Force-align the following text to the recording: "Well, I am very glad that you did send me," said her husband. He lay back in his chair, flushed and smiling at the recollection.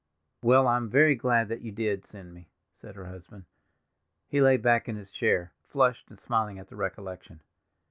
"Well, 0.41 0.67
I 0.67 0.77
am 0.77 0.89
very 0.89 1.13
glad 1.13 1.47
that 1.49 1.61
you 1.61 1.71
did 1.71 2.07
send 2.07 2.33
me," 2.33 2.49
said 2.81 2.95
her 2.95 3.05
husband. 3.05 3.45
He 4.27 4.41
lay 4.41 4.57
back 4.57 4.89
in 4.89 4.95
his 4.95 5.11
chair, 5.11 5.51
flushed 5.67 6.09
and 6.09 6.19
smiling 6.19 6.57
at 6.57 6.69
the 6.69 6.75
recollection. 6.75 7.41